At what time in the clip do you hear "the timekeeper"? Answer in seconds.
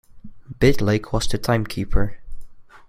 1.27-2.17